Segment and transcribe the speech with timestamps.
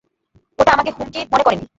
[0.59, 1.65] ওটা আমাকে হুমকি মনে করেনি।